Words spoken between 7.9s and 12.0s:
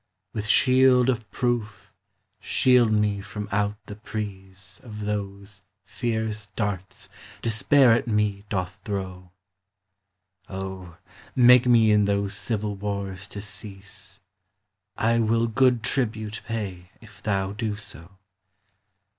at me doth throw; O, make me